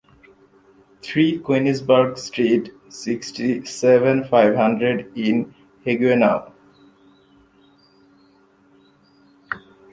[1.03, 5.53] Three, Koenigsbruck street, sixty-seven, five hundred in
[5.85, 6.51] Haguenau